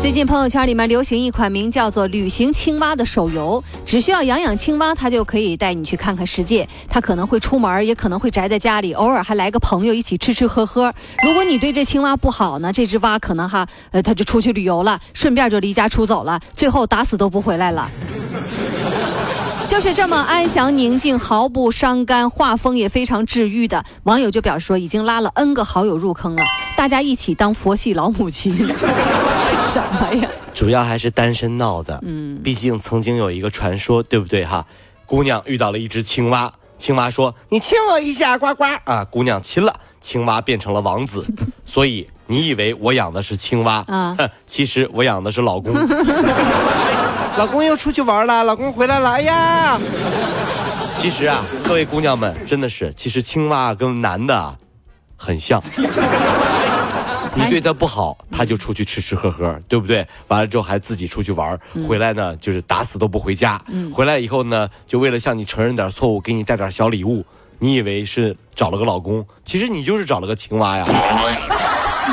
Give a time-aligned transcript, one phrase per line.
[0.00, 6.66] 最近朋友圈里面流行一款名叫做“旅行青蛙”的手游，只需要养养青蛙，它就可以带你去看看世界。
[6.88, 10.94] 它可能会出门，也可能会宅在家里，偶尔还来个朋友一起吃吃喝喝。
[11.24, 17.90] 如果你对这青蛙不好呢，这只蛙可能哈呃，它就出去旅游了，顺便就离家出走了，最后打死都不回来了。
[19.66, 23.84] 就是这么安详宁静，毫不伤肝，画风也非常治愈的。
[24.04, 26.42] 网友就表示说，已经拉了 N 个好友入坑了，
[26.76, 28.56] 大家一起当佛系老母亲，
[29.60, 30.28] 什么呀？
[30.54, 31.98] 主要还是单身闹的。
[32.04, 34.64] 嗯，毕竟曾经有一个传说，对不对哈？
[35.06, 41.24] 姑娘遇到了一只青蛙，青蛙说：“你亲我一下，呱呱。”啊，姑娘亲了，青蛙变成了王子。
[41.64, 44.16] 所以你以为我养的是青蛙啊？
[44.46, 45.74] 其实我养的是老公。
[47.38, 49.78] 老公又出去玩了，老公回来了，哎呀！
[50.96, 54.56] 其实啊，各位姑娘们，真的是，其实青蛙跟男的
[55.16, 55.62] 很像。
[57.38, 60.06] 你对他不好，他就出去吃吃喝喝，对不对？
[60.28, 63.60] 完了之后还自己出去玩，回来呢就是打死都不回家。
[63.92, 67.24] 回来以后呢，就为了向你承认点错误，给你带点小礼物。
[67.60, 70.86] 你以为是找了个老公，其实你就是找了个青蛙呀。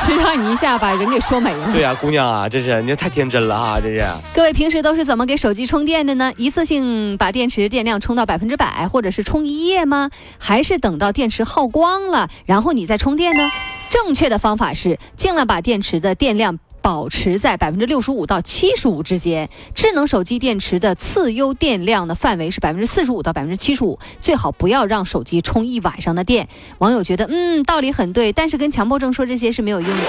[0.00, 1.72] 是让你一下把人给说没了。
[1.72, 4.04] 对呀，姑娘啊，真是你太天真了哈，这是。
[4.34, 6.32] 各位平时都是怎么给手机充电的呢？
[6.36, 10.10] 一次性把电池电量充到百分之百，或者是充一夜吗？
[10.38, 13.48] 还是等到电池耗光了，然后你再充电呢？
[13.96, 16.58] 正确的方法是尽量把电池的电量。
[16.82, 19.50] 保持在百分之六十五到七十五之间。
[19.74, 26.48] 智能手机电池的次优电量的范围是百分之四十五到百分之七十五，最好不要让手机充一晚上的电。
[26.78, 30.04] 网友觉得，嗯，道理很对，但是跟强迫症说这些是没有用的。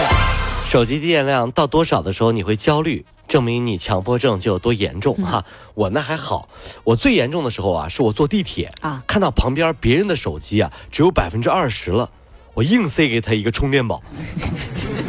[0.68, 5.44] 手机电量到多少的时候你会焦虑，证明你强迫症就有多严重哈。
[5.74, 6.48] 我那还好，
[6.84, 12.12] 我最严重的时候啊，是我坐地铁啊，看到旁边别人的手机啊只有百分之二十了，
[12.58, 14.02] 我硬塞给他一个充电宝。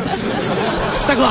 [1.08, 1.26] 大哥。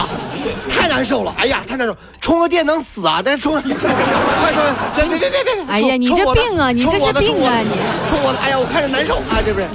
[0.69, 1.95] 太难受了，哎呀，太难受！
[2.19, 3.21] 充个电能死啊？
[3.23, 5.63] 但是充， 快快，别别别别别！
[5.67, 7.59] 哎呀，你这病啊，你这是病啊！
[7.61, 7.69] 你
[8.07, 9.67] 充我的，哎呀，我看着难受啊，这不是？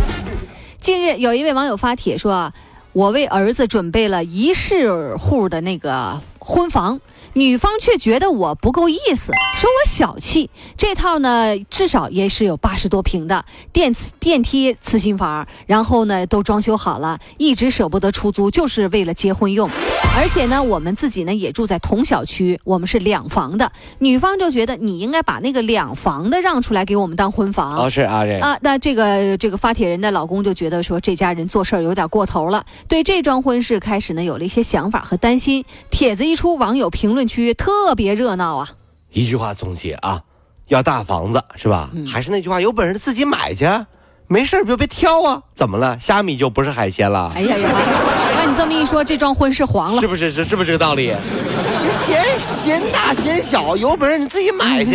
[0.81, 2.53] 近日有一位网友发帖说
[2.93, 7.01] ：“我为儿子准备了一室户的那个婚房。”
[7.35, 10.51] 女方却觉得我不够意思，说我小气。
[10.77, 19.71] 这套呢，至少也是有八十多平的电电梯次新房，然后呢都装修好了，一直舍不得出租，就是为了结婚用。
[20.15, 23.73] 而且呢，我们自己呢也住在同小区，我们是两房的。
[24.01, 27.79] 女方就觉得你应该把那个两房的让出来给我们当婚房。
[27.79, 35.65] 哦，是啊，这啊，那这个这个发帖人的老公就觉得说这家人做事儿有点过头了，对这桩婚事开始呢有了一些想法和担心。
[35.91, 37.22] 帖子一出，网友评论。
[37.27, 38.69] 区特别热闹啊！
[39.11, 40.23] 一句话总结啊，
[40.69, 41.91] 要大房子是吧？
[42.07, 43.67] 还是那句话，有本事自己买去，
[44.27, 45.43] 没事就别挑啊！
[45.55, 45.99] 怎么了？
[45.99, 47.31] 虾米就不是海鲜了？
[47.35, 47.69] 哎呀呀！
[48.45, 50.29] 那你这么一说，这桩婚事黄了，是不是？
[50.29, 51.15] 是是不是这个道理？
[51.93, 54.93] 嫌嫌大嫌小，有本事你自己买去，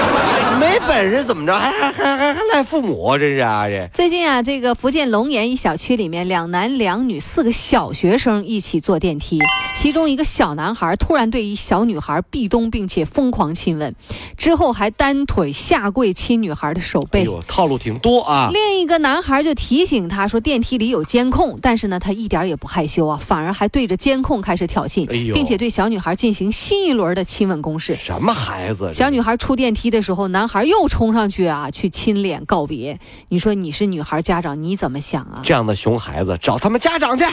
[0.58, 1.52] 没本事怎么着？
[1.54, 3.18] 还还还还还赖父母？
[3.18, 3.66] 真是啊！
[3.68, 9.42] 这最近啊，这个福建龙岩一小区里面，两男两女四个小学生一起坐电梯，
[9.76, 13.94] 其中一个小男孩突然对一小女孩壁咚，并且疯狂亲吻，
[14.38, 17.20] 之后还单腿下跪亲女孩的手背。
[17.20, 18.48] 哎呦，套路挺多啊！
[18.52, 26.36] 另一个男孩就提醒他说，电梯里有监控，但是呢，他一点也不害羞啊，反而还对着监控开始挑衅，并且对小女孩进。
[26.36, 28.92] 行新一轮的亲吻攻势，什么孩子？
[28.92, 33.00] 小女孩出电梯的时候，男孩又冲上去啊，去亲脸告别。
[33.30, 35.40] 你说你是女孩家长，你怎么想啊？
[35.42, 37.24] 这样的熊孩子找他们家长去，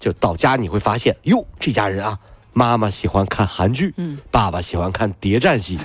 [0.00, 2.18] 就到家你会发现，哟，这家人啊，
[2.52, 5.78] 妈妈喜欢看韩剧，嗯，爸爸喜欢看谍战戏，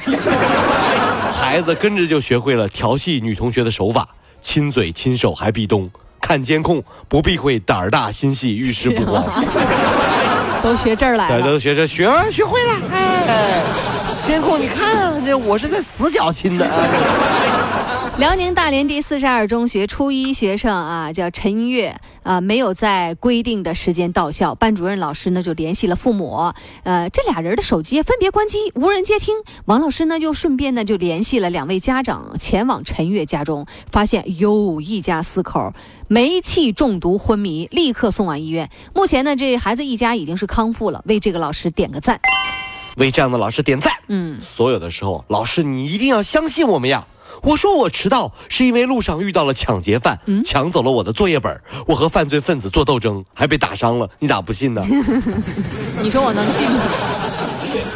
[1.32, 5.92] 孩子跟着就学会了调戏女同学的手法，亲嘴亲手还壁咚，
[6.25, 9.22] 看监控不避讳，胆儿大心细，遇事不慌。
[10.64, 12.74] 都学这儿来了，对，都学这学学会了。
[12.94, 13.62] 哎，
[14.22, 16.66] 监控你看，这我是在死角亲的。
[18.19, 29.36] 辽宁大连第四十二中学初一学生啊，叫陈月啊，没有在规定的时间到校，班主任老师呢就联系了父母，呃，这俩人的手机分别关机，无人接听。
[29.65, 35.74] 王老师呢又顺便呢就联系了两位家长，前往陈月家中，发现哟，一家四口
[36.07, 38.69] 煤气中毒昏迷，立刻送往医院。
[38.94, 42.21] 目前呢，这孩子一家已经是康复了，为这个老师点个赞，
[42.98, 43.92] 为这样的老师点赞。
[44.07, 47.07] 嗯，所有的时候，老师你一定要相信我们呀。
[47.41, 54.09] 我说我迟到是因为路上遇到了抢劫犯，抢走了我的作业本，我和犯罪分子做斗争，还被打伤了。
[54.19, 54.81] 你咋不信呢？
[56.01, 56.81] 你说我能信吗？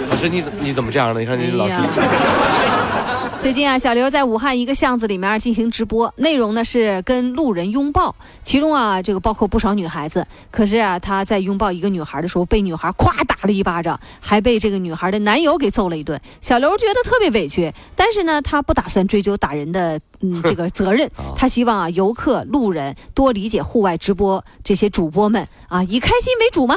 [0.10, 1.20] 老师，你你怎么这样呢？
[1.20, 1.74] 你看这老师。
[3.40, 8.14] 最近啊，小刘在武汉一个巷子里面进行直播，内容呢是跟路人拥抱，
[8.44, 10.26] 其中啊这个包括不少女孩子。
[10.52, 16.20] 可是啊，他在拥抱一个女孩的时候，被女孩咵打了一巴掌，还被这个女孩的男友给揍了一顿。
[16.42, 26.76] 小刘觉得特别委屈，但是呢，他不打算追究打人的嗯 这个责任，他希望啊游客路人多理解户外直播这些主播们啊，以开心为主嘛。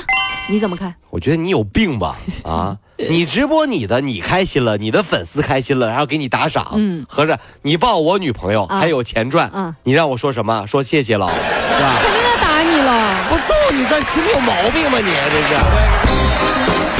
[0.49, 0.95] 你怎么看？
[1.09, 2.17] 我觉得你有病吧？
[2.45, 2.79] 啊！
[3.09, 6.73] 你直播你的，你开心了，你的粉丝开心了，然后给你打赏。
[6.75, 9.49] 嗯，合着你抱我女朋友还有钱赚。
[9.49, 10.67] 啊，你让我说什么？
[10.67, 11.97] 说谢谢了，是吧？
[12.03, 13.17] 肯定要打你了。
[13.31, 14.99] 我揍你算心里有毛病吗？
[14.99, 17.00] 你这是。